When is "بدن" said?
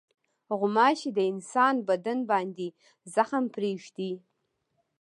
1.89-2.19